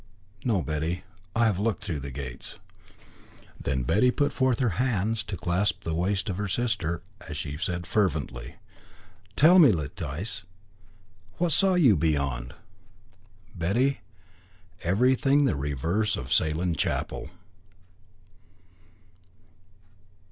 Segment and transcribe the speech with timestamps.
[0.43, 1.03] "No, Betty.
[1.35, 2.57] I have looked through the gates."
[3.61, 7.55] Then Betty put forth her hands to clasp the waist of her sister, as she
[7.57, 8.55] said fervently
[9.35, 10.41] "Tell me, Letice,
[11.37, 12.55] what you saw beyond."
[13.53, 14.01] "Betty
[14.81, 17.29] everything the reverse of Salem Chapel."